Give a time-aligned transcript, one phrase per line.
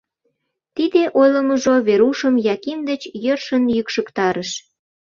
[0.75, 4.51] Тиде ойлымыжо Верушым Яким деч йӧршын йӱкшыктарыш.